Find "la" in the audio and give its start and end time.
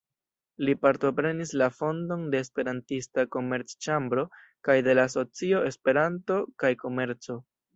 1.61-1.67, 5.01-5.07